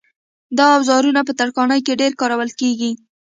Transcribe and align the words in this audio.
دا 0.57 0.67
اوزارونه 0.77 1.21
په 1.27 1.33
ترکاڼۍ 1.39 1.79
کې 1.85 1.99
ډېر 2.01 2.11
کارول 2.21 2.49
کېږي. 2.59 2.91